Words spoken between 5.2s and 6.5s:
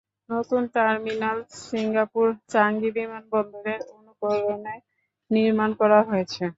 নির্মাণ করা হয়েছে।